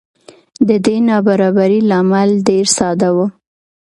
د 0.67 0.69
دې 0.85 0.97
نابرابرۍ 1.07 1.79
لامل 1.89 2.29
ډېر 2.47 2.65
ساده 2.77 3.09
و 3.15 3.17